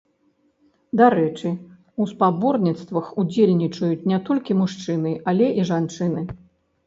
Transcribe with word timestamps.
Дарэчы, 0.99 1.49
у 2.03 2.07
спаборніцтвах 2.11 3.11
удзельнічаюць 3.23 4.07
не 4.13 4.19
толькі 4.29 4.57
мужчыны, 4.61 5.11
але 5.33 5.53
і 5.61 5.67
жанчыны. 5.71 6.21